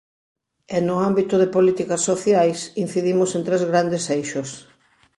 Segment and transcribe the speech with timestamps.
[0.75, 4.49] E no ámbito de políticas sociais incidimos en tres grandes eixos.